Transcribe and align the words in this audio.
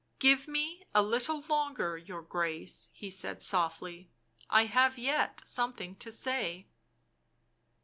"Give 0.19 0.47
me 0.47 0.83
a 0.95 1.03
little 1.03 1.41
longer, 1.41 1.95
your 1.95 2.23
Grace," 2.23 2.89
he 2.91 3.11
said 3.11 3.43
softly." 3.43 4.09
I 4.49 4.65
have 4.65 4.97
yet 4.97 5.43
something 5.47 5.95
to 5.97 6.11
say." 6.11 6.65